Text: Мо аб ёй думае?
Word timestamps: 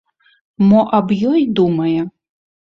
Мо 0.69 0.79
аб 1.01 1.07
ёй 1.33 1.41
думае? 1.61 2.01